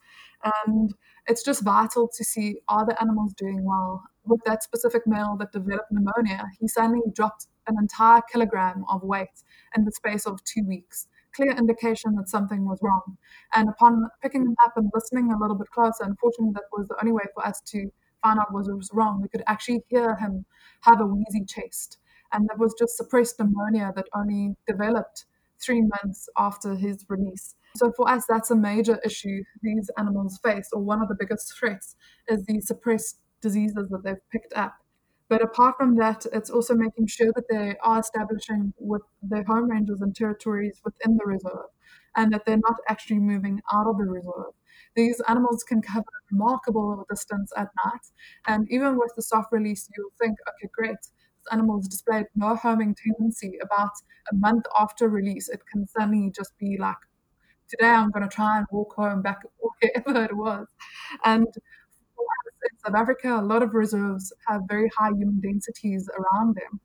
[0.65, 0.93] And
[1.27, 4.03] it's just vital to see are the animals doing well?
[4.25, 9.43] With that specific male that developed pneumonia he suddenly dropped an entire kilogram of weight
[9.75, 13.17] in the space of two weeks clear indication that something was wrong.
[13.55, 16.99] And upon picking him up and listening a little bit closer, unfortunately, that was the
[17.01, 17.89] only way for us to
[18.21, 19.21] find out what was wrong.
[19.21, 20.45] We could actually hear him
[20.81, 21.97] have a wheezy chest.
[22.31, 25.25] And that was just suppressed pneumonia that only developed
[25.61, 27.55] three months after his release.
[27.75, 31.53] So for us, that's a major issue these animals face, or one of the biggest
[31.57, 31.95] threats
[32.27, 34.75] is the suppressed diseases that they've picked up.
[35.29, 39.69] But apart from that, it's also making sure that they are establishing with their home
[39.69, 41.69] ranges and territories within the reserve
[42.15, 44.53] and that they're not actually moving out of the reserve.
[44.95, 48.01] These animals can cover remarkable distance at night.
[48.47, 52.95] And even with the soft release, you'll think, okay, great, this animal's displayed no homing
[52.95, 53.57] tendency.
[53.61, 53.91] About
[54.31, 56.97] a month after release, it can suddenly just be like,
[57.69, 60.67] today I'm going to try and walk home back wherever it was.
[61.25, 61.47] And
[62.63, 66.79] in South Africa, a lot of reserves have very high human densities around them.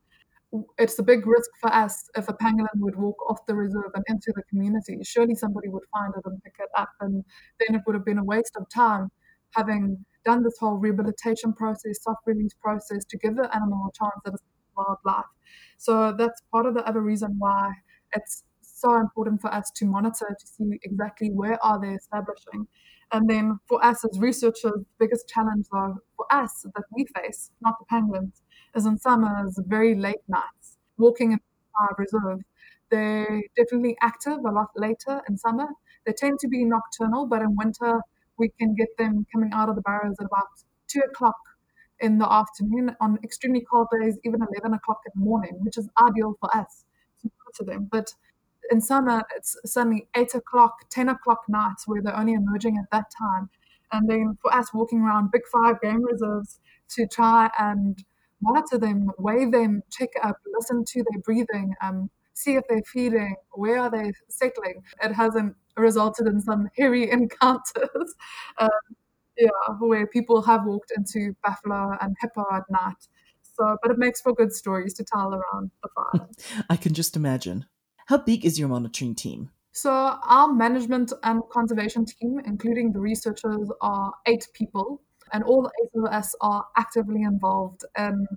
[0.77, 4.03] It's a big risk for us if a pangolin would walk off the reserve and
[4.07, 4.97] into the community.
[5.03, 7.23] Surely somebody would find it and pick it up, and
[7.59, 9.09] then it would have been a waste of time
[9.51, 14.21] having done this whole rehabilitation process, soft release process to give the animal a chance
[14.25, 14.37] at a
[14.75, 15.25] wildlife.
[15.77, 17.71] So that's part of the other reason why
[18.13, 22.67] it's so important for us to monitor to see exactly where are they establishing
[23.11, 27.51] and then for us as researchers, the biggest challenge though for us that we face,
[27.61, 28.41] not the penguins,
[28.75, 30.77] is in summer is very late nights.
[30.97, 31.39] Walking in
[31.79, 32.39] our reserve,
[32.89, 35.67] they're definitely active a lot later in summer.
[36.05, 38.01] They tend to be nocturnal, but in winter
[38.37, 40.47] we can get them coming out of the burrows at about
[40.87, 41.37] two o'clock
[41.99, 42.95] in the afternoon.
[43.01, 46.85] On extremely cold days, even eleven o'clock in the morning, which is ideal for us
[47.55, 47.87] to them.
[47.91, 48.13] But
[48.71, 53.05] in summer, it's suddenly eight o'clock, 10 o'clock nights where they're only emerging at that
[53.17, 53.49] time.
[53.91, 58.03] And then for us walking around big five game reserves to try and
[58.41, 63.35] monitor them, weigh them, check up, listen to their breathing, um, see if they're feeding,
[63.53, 64.81] where are they settling.
[65.03, 68.13] It hasn't resulted in some hairy encounters.
[68.57, 68.69] um,
[69.37, 69.49] yeah,
[69.79, 72.95] where people have walked into buffalo and hippo at night.
[73.41, 76.27] So, but it makes for good stories to tell around the fire.
[76.69, 77.65] I can just imagine.
[78.05, 79.49] How big is your monitoring team?
[79.71, 85.01] So, our management and conservation team, including the researchers, are eight people.
[85.33, 88.27] and all eight of us are actively involved in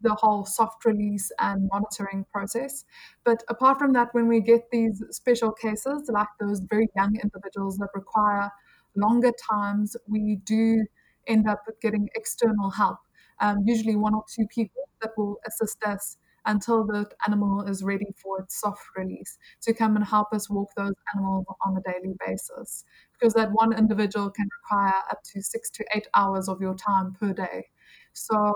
[0.00, 2.86] the whole soft release and monitoring process.
[3.22, 7.76] But apart from that, when we get these special cases, like those very young individuals
[7.78, 8.50] that require
[8.96, 10.86] longer times, we do
[11.26, 12.98] end up getting external help,
[13.40, 16.16] um, usually one or two people that will assist us
[16.48, 20.70] until the animal is ready for its soft release to come and help us walk
[20.76, 22.84] those animals on a daily basis.
[23.12, 27.14] Because that one individual can require up to six to eight hours of your time
[27.20, 27.66] per day.
[28.12, 28.54] So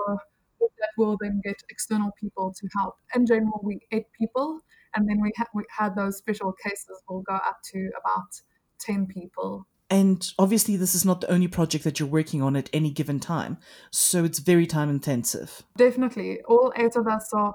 [0.59, 2.95] that will then get external people to help.
[3.15, 4.59] In general, we eight people,
[4.95, 8.41] and then we, ha- we had those special cases will go up to about
[8.79, 9.67] 10 people.
[9.89, 13.19] And obviously, this is not the only project that you're working on at any given
[13.19, 13.57] time,
[13.91, 15.61] so it's very time intensive.
[15.77, 16.41] Definitely.
[16.47, 17.53] All eight of us are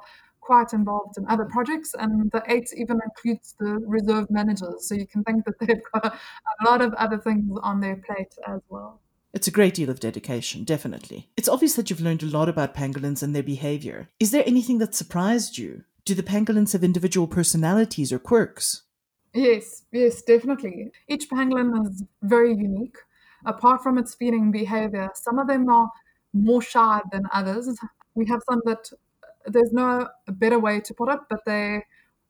[0.48, 4.88] quite involved in other projects, and the eight even includes the reserve managers.
[4.88, 7.96] So you can think that they've got a, a lot of other things on their
[7.96, 9.00] plate as well.
[9.34, 11.28] It's a great deal of dedication, definitely.
[11.36, 14.08] It's obvious that you've learned a lot about pangolins and their behavior.
[14.18, 15.84] Is there anything that surprised you?
[16.06, 18.84] Do the pangolins have individual personalities or quirks?
[19.34, 20.90] Yes, yes, definitely.
[21.08, 22.96] Each pangolin is very unique.
[23.44, 25.90] Apart from its feeding behavior, some of them are
[26.32, 27.68] more shy than others.
[28.14, 28.90] We have some that
[29.52, 31.82] there's no better way to put it, but they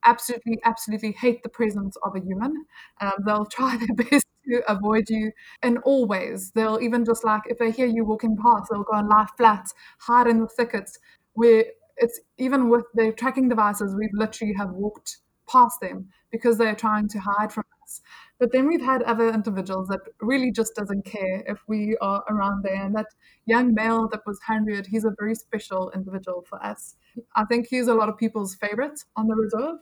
[0.05, 2.65] absolutely, absolutely hate the presence of a human.
[3.01, 6.53] Um, they'll try their best to avoid you in all ways.
[6.55, 9.67] They'll even just like, if they hear you walking past, they'll go and lie flat,
[10.01, 10.99] hide in the thickets,
[11.35, 11.65] where
[11.97, 17.09] it's even with their tracking devices, we've literally have walked past them because they're trying
[17.09, 18.01] to hide from us.
[18.39, 22.63] But then we've had other individuals that really just doesn't care if we are around
[22.65, 22.83] there.
[22.85, 23.07] And that
[23.47, 26.97] young male that was handed, he's a very special individual for us.
[27.35, 29.79] I think he's a lot of people's favorite on the reserve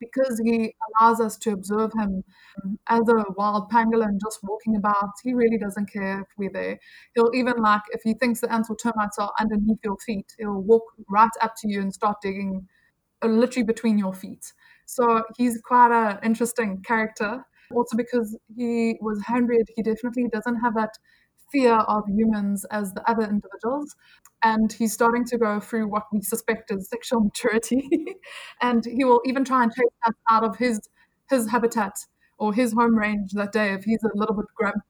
[0.00, 2.24] because he allows us to observe him
[2.88, 5.10] as a wild pangolin just walking about.
[5.22, 6.78] He really doesn't care if we're there.
[7.14, 10.60] He'll even like if he thinks the ants or termites are underneath your feet, he'll
[10.60, 12.66] walk right up to you and start digging
[13.22, 14.52] uh, literally between your feet.
[14.86, 17.44] So he's quite an interesting character.
[17.74, 20.96] Also because he was handreared, he definitely doesn't have that
[21.50, 23.94] fear of humans as the other individuals.
[24.42, 27.88] And he's starting to go through what we suspect is sexual maturity.
[28.60, 30.80] and he will even try and chase us out of his
[31.30, 31.92] his habitat
[32.38, 34.80] or his home range that day if he's a little bit grumpy.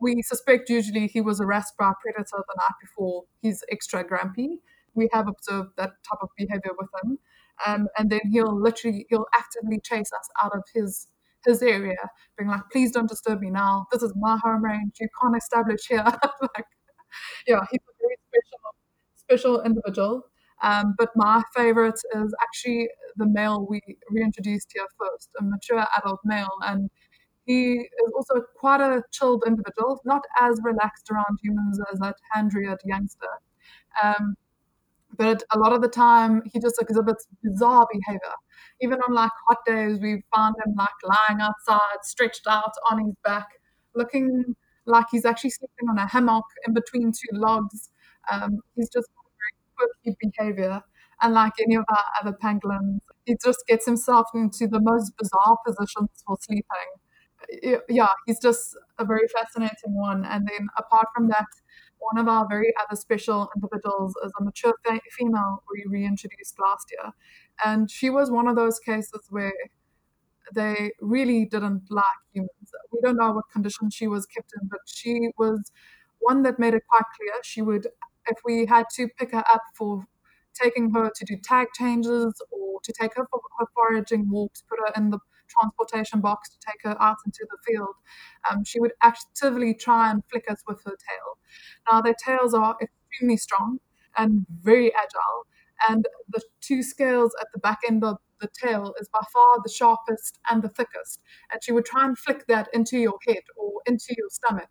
[0.00, 3.24] We suspect usually he was harassed by a predator the night before.
[3.42, 4.60] He's extra grumpy.
[4.94, 7.18] We have observed that type of behavior with him.
[7.66, 11.08] Um, and then he'll literally he'll actively chase us out of his
[11.44, 11.96] his area,
[12.38, 13.86] being like, please don't disturb me now.
[13.92, 14.94] This is my home range.
[15.00, 16.04] You can't establish here.
[16.42, 16.66] like,
[17.46, 18.74] yeah, he's a very special,
[19.16, 20.26] special individual.
[20.62, 26.20] Um, but my favorite is actually the male we reintroduced here first, a mature adult
[26.24, 26.50] male.
[26.62, 26.90] And
[27.46, 32.80] he is also quite a chilled individual, not as relaxed around humans as that hand-reared
[32.84, 33.28] youngster.
[34.02, 34.34] Um,
[35.16, 38.34] but a lot of the time, he just exhibits bizarre behavior
[38.80, 43.14] even on like hot days, we found him like lying outside, stretched out on his
[43.24, 43.46] back,
[43.94, 44.54] looking
[44.86, 47.90] like he's actually sleeping on a hammock in between two logs.
[48.30, 49.08] Um, he's just
[49.78, 50.82] very quirky behavior.
[51.22, 55.58] And like any of our other pangolins, he just gets himself into the most bizarre
[55.66, 56.64] positions for sleeping.
[57.88, 60.24] Yeah, he's just a very fascinating one.
[60.24, 61.46] And then apart from that,
[61.98, 64.74] one of our very other special individuals is a mature
[65.18, 67.12] female we reintroduced last year.
[67.64, 69.52] And she was one of those cases where
[70.54, 72.72] they really didn't like humans.
[72.92, 75.70] We don't know what condition she was kept in, but she was
[76.18, 77.86] one that made it quite clear she would,
[78.26, 80.06] if we had to pick her up for
[80.60, 84.78] taking her to do tag changes or to take her for her foraging walks, put
[84.80, 85.18] her in the
[85.48, 87.94] transportation box to take her out into the field,
[88.50, 91.38] um, she would actively try and flick us with her tail.
[91.90, 93.78] Now, their tails are extremely strong
[94.16, 95.46] and very agile,
[95.88, 99.70] and the two scales at the back end of the tail is by far the
[99.70, 101.20] sharpest and the thickest.
[101.52, 104.68] And she would try and flick that into your head or into your stomach.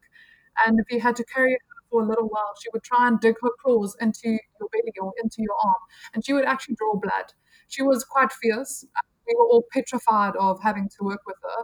[0.66, 1.58] And if you had to carry her
[1.90, 5.14] for a little while, she would try and dig her claws into your belly or
[5.24, 5.76] into your arm.
[6.14, 7.34] And she would actually draw blood.
[7.68, 8.86] She was quite fierce.
[9.28, 11.64] We were all petrified of having to work with her.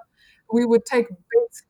[0.52, 1.64] We would take bets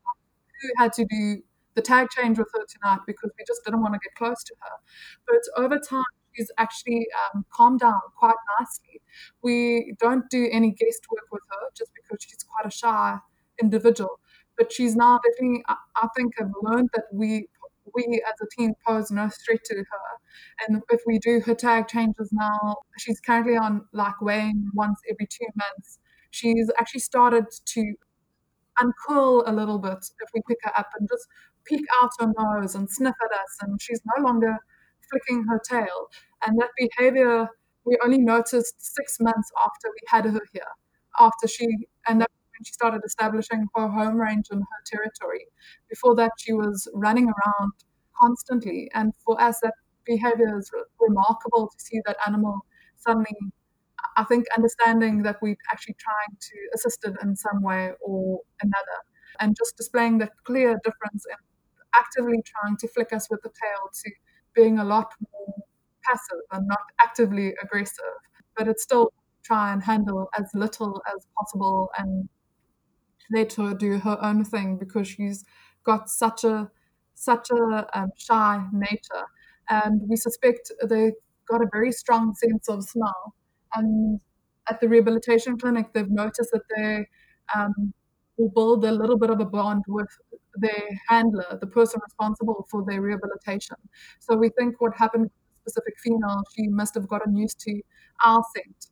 [0.62, 1.42] who had to do
[1.74, 4.54] the tag change with her tonight because we just didn't want to get close to
[4.60, 4.76] her.
[5.26, 6.04] But over time,
[6.36, 9.00] she's actually um, calmed down quite nicely.
[9.42, 13.18] We don't do any guest work with her just because she's quite a shy
[13.60, 14.20] individual.
[14.58, 17.48] But she's now definitely, I, think, have learned that we
[17.94, 20.66] we as a team pose no threat to her.
[20.66, 25.26] And if we do her tag changes now, she's currently on like weighing once every
[25.26, 25.98] two months.
[26.30, 27.94] She's actually started to
[28.80, 31.26] uncurl a little bit if we pick her up and just
[31.64, 34.56] peek out her nose and sniff at us, and she's no longer
[35.10, 36.08] flicking her tail.
[36.44, 37.48] And that behavior
[37.84, 40.72] we only noticed six months after we had her here,
[41.20, 41.66] after she,
[42.08, 45.46] and that when she started establishing her home range and her territory.
[45.88, 47.72] Before that, she was running around
[48.20, 48.90] constantly.
[48.94, 49.74] And for us, that
[50.04, 52.58] behavior is re- remarkable to see that animal
[52.96, 53.36] suddenly,
[54.16, 58.98] I think, understanding that we're actually trying to assist it in some way or another.
[59.40, 61.36] And just displaying that clear difference in
[61.94, 64.10] actively trying to flick us with the tail to
[64.54, 65.54] being a lot more
[66.06, 68.14] passive and not actively aggressive.
[68.56, 69.12] But it's still
[69.44, 72.28] try and handle as little as possible and
[73.30, 75.44] let her do her own thing because she's
[75.84, 76.70] got such a
[77.14, 79.24] such a um, shy nature,
[79.70, 81.14] and we suspect they've
[81.48, 83.34] got a very strong sense of smell.
[83.74, 84.20] And
[84.68, 87.06] at the rehabilitation clinic, they've noticed that they
[87.54, 87.94] um,
[88.36, 90.08] will build a little bit of a bond with
[90.56, 93.76] their handler, the person responsible for their rehabilitation.
[94.20, 95.30] So we think what happened
[95.66, 97.80] specific female, she must have gotten used to
[98.24, 98.88] our scent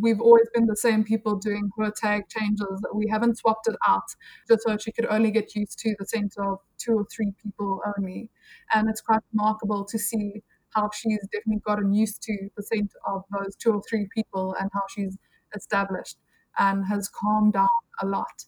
[0.00, 2.84] we've always been the same people doing her tag changes.
[2.94, 4.04] We haven't swapped it out
[4.48, 7.80] just so she could only get used to the scent of two or three people
[7.96, 8.30] only.
[8.74, 10.42] And it's quite remarkable to see
[10.74, 14.70] how she's definitely gotten used to the scent of those two or three people and
[14.72, 15.16] how she's
[15.56, 16.18] established
[16.58, 17.68] and has calmed down
[18.02, 18.44] a lot.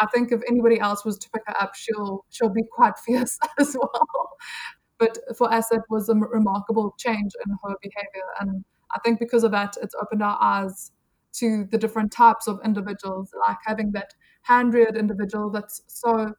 [0.00, 3.38] I think if anybody else was to pick her up, she'll she'll be quite fierce
[3.58, 4.30] as well.
[4.98, 8.24] But for us, it was a remarkable change in her behavior.
[8.40, 10.92] And I think because of that, it's opened our eyes
[11.34, 16.32] to the different types of individuals, like having that hand reared individual that's so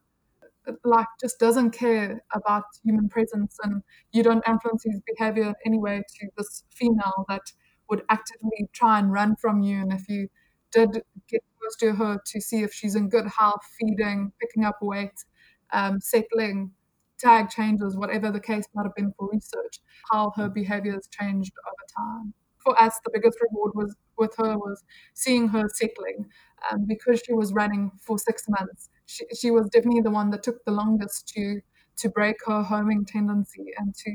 [0.84, 3.82] like just doesn't care about human presence and
[4.12, 7.52] you don't influence his behavior in any way to this female that
[7.88, 9.80] would actively try and run from you.
[9.80, 10.28] And if you
[10.72, 14.76] did get close to her to see if she's in good health feeding picking up
[14.82, 15.24] weight
[15.72, 16.72] um, settling
[17.18, 21.52] tag changes whatever the case might have been for research how her behavior has changed
[21.66, 22.32] over time
[22.68, 24.82] for us, the biggest reward was with her was
[25.14, 26.26] seeing her settling
[26.70, 28.90] um, because she was running for six months.
[29.06, 31.60] She, she was definitely the one that took the longest to
[31.98, 34.14] to break her homing tendency and to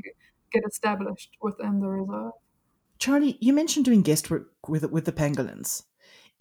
[0.52, 2.32] get established within the reserve.
[2.98, 5.82] Charlie, you mentioned doing guest work with with the pangolins.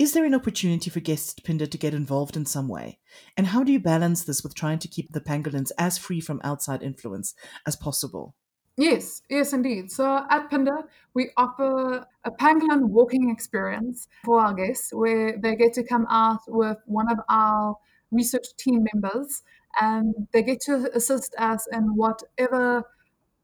[0.03, 2.99] Is there an opportunity for guest Phinda to get involved in some way?
[3.37, 6.41] And how do you balance this with trying to keep the pangolins as free from
[6.43, 7.33] outside influence
[7.65, 8.35] as possible?
[8.75, 9.93] Yes, yes, indeed.
[9.93, 10.83] So at Phinda,
[11.13, 16.41] we offer a pangolin walking experience for our guests where they get to come out
[16.49, 17.77] with one of our
[18.11, 19.41] research team members
[19.79, 22.83] and they get to assist us in whatever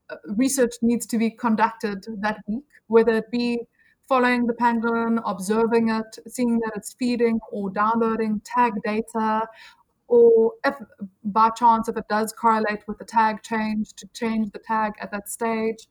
[0.10, 3.62] uh, research needs to be conducted that week, whether it be
[4.10, 9.47] following the pangolin, observing it, seeing that it's feeding, or downloading tag data,
[10.07, 10.76] or if
[11.24, 15.12] by chance if it does correlate with the tag change to change the tag at
[15.12, 15.88] that stage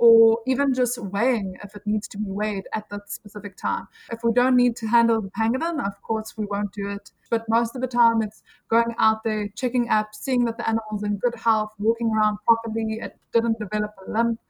[0.00, 3.86] or even just weighing if it needs to be weighed at that specific time.
[4.10, 7.12] If we don't need to handle the pangolin, of course we won't do it.
[7.28, 11.04] But most of the time it's going out there, checking apps, seeing that the animal's
[11.04, 14.40] in good health, walking around properly, it didn't develop a limp.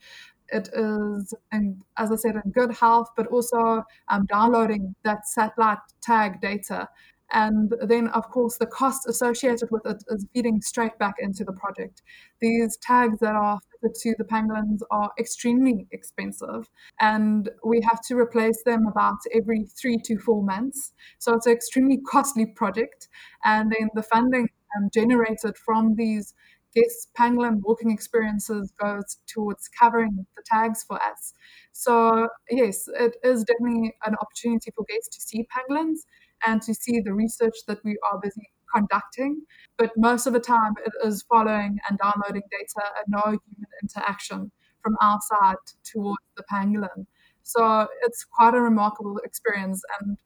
[0.52, 5.78] It is, in, as I said, in good health, but also um, downloading that satellite
[6.02, 6.88] tag data
[7.32, 11.52] and then, of course, the cost associated with it is feeding straight back into the
[11.52, 12.02] project.
[12.40, 18.16] These tags that are fitted to the pangolins are extremely expensive, and we have to
[18.16, 20.92] replace them about every three to four months.
[21.18, 23.08] So it's an extremely costly project.
[23.44, 26.34] And then the funding um, generated from these
[26.74, 31.32] guest pangolin walking experiences goes towards covering the tags for us.
[31.72, 36.00] So, yes, it is definitely an opportunity for guests to see pangolins
[36.46, 39.42] and to see the research that we are busy conducting.
[39.76, 44.50] But most of the time, it is following and downloading data and no human interaction
[44.82, 47.06] from our side towards the pangolin.
[47.42, 49.82] So it's quite a remarkable experience.
[50.00, 50.16] And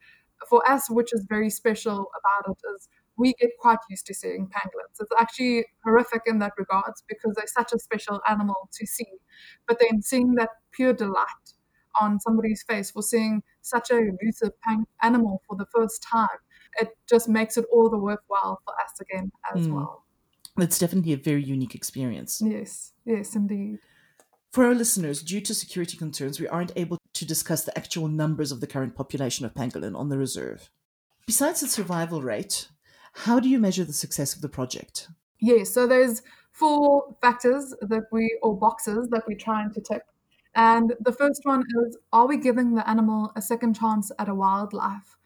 [0.49, 4.49] for us, which is very special about it, is we get quite used to seeing
[4.49, 5.01] pangolins.
[5.01, 9.07] It's actually horrific in that regards because they're such a special animal to see.
[9.67, 11.27] But then seeing that pure delight
[12.01, 16.29] on somebody's face for seeing such a elusive pang- animal for the first time,
[16.81, 19.75] it just makes it all the worthwhile for us again as mm.
[19.75, 20.05] well.
[20.59, 22.41] It's definitely a very unique experience.
[22.45, 23.79] Yes, yes, indeed.
[24.53, 28.53] For our listeners, due to security concerns, we aren't able to discuss the actual numbers
[28.53, 30.71] of the current population of pangolin on the reserve.
[31.27, 32.69] Besides the survival rate,
[33.15, 35.09] how do you measure the success of the project?
[35.41, 40.03] Yes, so there's four factors that we, or boxes that we're trying to tick.
[40.55, 44.35] And the first one is Are we giving the animal a second chance at a
[44.35, 45.17] wildlife?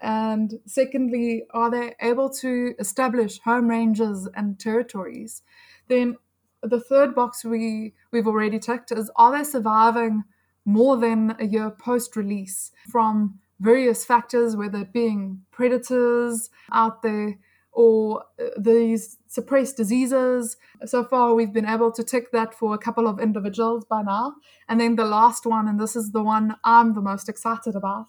[0.00, 5.42] And secondly, are they able to establish home ranges and territories?
[5.88, 6.16] Then
[6.62, 10.24] the third box we we've already ticked is are they surviving
[10.64, 17.38] more than a year post release from various factors, whether it being predators out there
[17.72, 20.56] or uh, these suppressed diseases.
[20.84, 24.34] So far, we've been able to tick that for a couple of individuals by now.
[24.68, 28.06] And then the last one, and this is the one I'm the most excited about,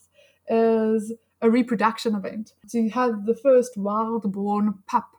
[0.47, 2.54] is a reproduction event.
[2.68, 5.10] So you have the first wild born pup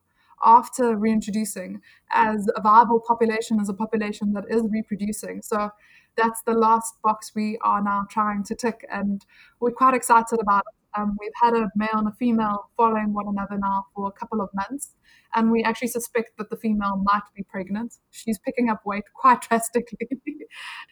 [0.44, 5.42] after reintroducing as a viable population, as a population that is reproducing.
[5.42, 5.70] So
[6.16, 9.24] that's the last box we are now trying to tick, and
[9.60, 11.00] we're quite excited about it.
[11.00, 14.40] Um, we've had a male and a female following one another now for a couple
[14.40, 14.96] of months,
[15.34, 17.94] and we actually suspect that the female might be pregnant.
[18.10, 20.08] She's picking up weight quite drastically.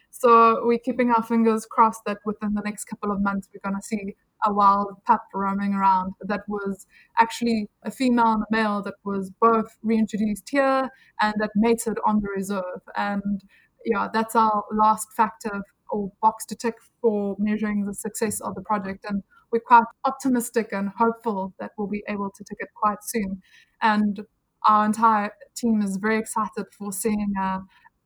[0.09, 3.79] so we're keeping our fingers crossed that within the next couple of months, we're going
[3.79, 4.15] to see
[4.45, 9.31] a wild pup roaming around that was actually a female and a male that was
[9.41, 10.89] both reintroduced here
[11.21, 12.81] and that mated on the reserve.
[12.95, 13.43] And
[13.89, 18.61] yeah, that's our last factor or box to tick for measuring the success of the
[18.61, 19.05] project.
[19.09, 23.41] And we're quite optimistic and hopeful that we'll be able to tick it quite soon.
[23.81, 24.25] And
[24.67, 27.61] our entire team is very excited for seeing a,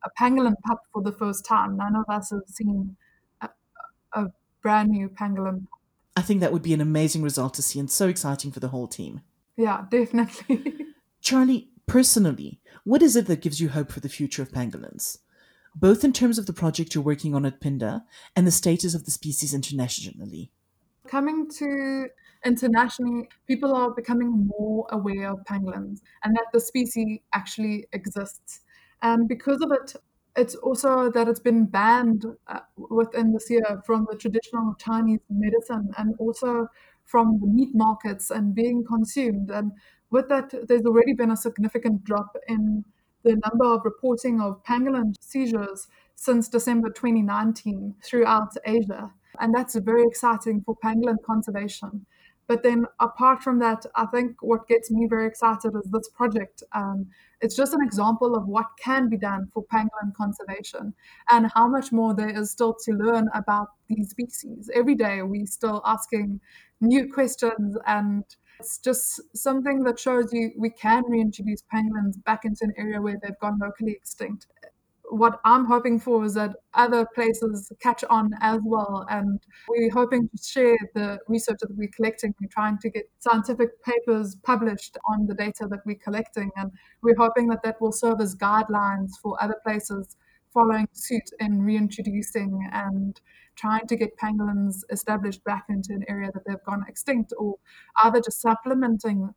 [0.05, 1.75] a pangolin pup for the first time.
[1.75, 2.95] None of us have seen
[3.41, 3.49] a,
[4.13, 4.27] a
[4.61, 5.67] brand new pangolin.
[6.15, 8.69] I think that would be an amazing result to see and so exciting for the
[8.69, 9.21] whole team.
[9.57, 10.63] Yeah, definitely.
[11.19, 15.17] Charlie, personally, what is it that gives you hope for the future of pangolins?
[15.75, 18.03] Both in terms of the project you're working on at Phinda
[18.35, 20.51] and the status of the species internationally.
[21.07, 22.07] Coming to
[22.45, 28.61] internationally, people are becoming more aware of pangolins and that the species actually exists.
[29.01, 29.95] And because of it,
[30.35, 35.91] it's also that it's been banned uh, within this year from the traditional Chinese medicine
[35.97, 36.67] and also
[37.05, 39.51] from the meat markets and being consumed.
[39.51, 39.71] And
[40.09, 42.83] with that, there's already been a significant drop in
[43.23, 49.11] the number of reporting of pangolin seizures since December 2019 throughout Asia.
[49.39, 52.05] And that's very exciting for pangolin conservation.
[52.45, 56.61] But then, apart from that, I think what gets me very excited is this project.
[56.73, 57.07] Um,
[57.39, 60.93] it's just an example of what can be done for pangolin conservation
[61.29, 64.69] and how much more there is still to learn about these species.
[64.73, 66.41] Every day, we're still asking
[66.81, 68.25] new questions, and
[68.59, 73.17] it's just something that shows you we can reintroduce pangolins back into an area where
[73.21, 74.47] they've gone locally extinct
[75.13, 79.05] what I'm hoping for is that other places catch on as well.
[79.09, 79.39] And
[79.69, 82.33] we're hoping to share the research that we're collecting.
[82.41, 86.49] We're trying to get scientific papers published on the data that we're collecting.
[86.55, 86.71] And
[87.03, 90.17] we're hoping that that will serve as guidelines for other places
[90.51, 93.19] following suit in reintroducing and
[93.55, 97.55] trying to get pangolins established back into an area that they've gone extinct or
[98.01, 99.33] are they just supplementing um,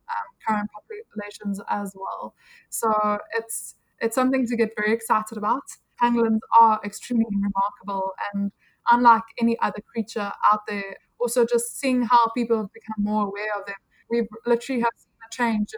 [0.47, 2.33] current populations as well.
[2.69, 5.63] So it's it's something to get very excited about.
[6.01, 8.51] Pangolins are extremely remarkable, and
[8.91, 13.59] unlike any other creature out there, also just seeing how people have become more aware
[13.59, 13.75] of them,
[14.09, 15.69] we've literally have seen a change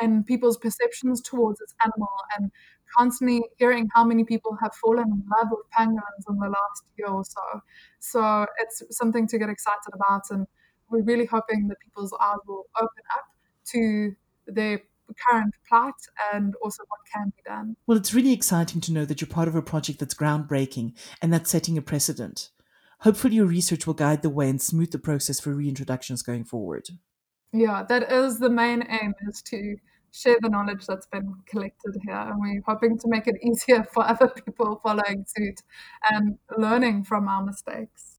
[0.00, 2.52] in, in people's perceptions towards this animal, and
[2.96, 7.08] constantly hearing how many people have fallen in love with pangolins in the last year
[7.08, 7.60] or so.
[8.00, 10.46] So it's something to get excited about, and
[10.90, 13.24] we're really hoping that people's eyes will open up
[13.72, 14.12] to
[14.46, 14.80] their
[15.28, 15.94] current plight
[16.32, 17.76] and also what can be done.
[17.86, 21.32] Well, it's really exciting to know that you're part of a project that's groundbreaking and
[21.32, 22.50] that's setting a precedent.
[23.00, 26.88] Hopefully, your research will guide the way and smooth the process for reintroductions going forward.
[27.52, 29.76] Yeah, that is the main aim is to
[30.14, 34.06] share the knowledge that's been collected here and we're hoping to make it easier for
[34.06, 35.60] other people following suit
[36.10, 38.18] and learning from our mistakes.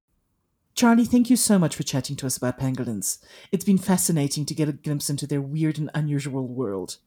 [0.76, 3.20] Charlie, thank you so much for chatting to us about pangolins.
[3.54, 6.98] It's been fascinating to get a glimpse into their weird and unusual world.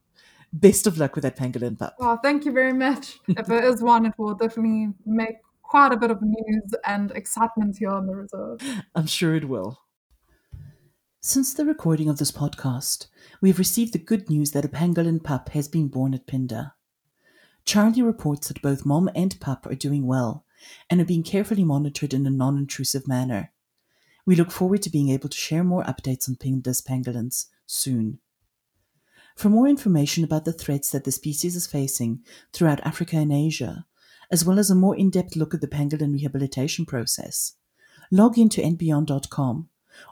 [0.51, 1.95] Best of luck with that pangolin pup.
[1.99, 3.19] Well, thank you very much.
[3.29, 7.77] if there is one, it will definitely make quite a bit of news and excitement
[7.77, 8.63] here on the reserve.
[8.95, 9.79] I'm sure it will.
[11.29, 13.09] Since the recording of this podcast,
[13.43, 16.73] we have received the good news that a pangolin pup has been born at Phinda.
[17.67, 20.47] Charlie reports that both mom and pup are doing well
[20.89, 23.53] and are being carefully monitored in a non intrusive manner.
[24.25, 28.21] We look forward to being able to share more updates on Phinda's pangolins soon.
[29.37, 32.25] For more information about the threats that the species is facing
[32.55, 33.85] throughout Africa and Asia,
[34.31, 37.53] as well as a more in depth look at the pangolin rehabilitation process,
[38.11, 39.69] log into andbeyond.com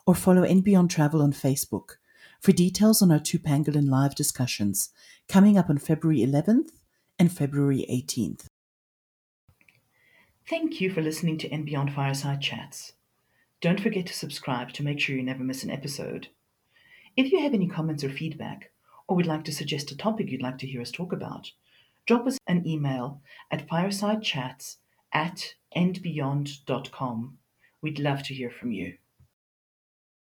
[0.07, 1.97] or follow and Beyond Travel on Facebook
[2.41, 4.91] for details on our two pangolin live discussions
[5.29, 6.71] coming up on February 11th
[7.19, 8.47] and February 18th.
[10.49, 12.93] Thank you for listening to and Beyond Fireside Chats.
[13.61, 16.29] Don't forget to subscribe to make sure you never miss an episode.
[17.17, 18.71] If you have any comments or feedback,
[19.09, 21.51] or would like to suggest a topic you'd like to hear us talk about,
[22.07, 24.77] drop us an email at firesidechats
[25.13, 27.39] at andbeyond.com.
[27.83, 28.95] We'd love to hear from you.